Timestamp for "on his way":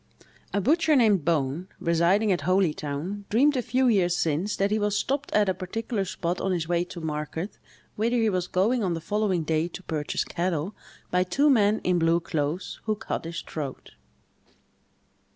6.41-6.83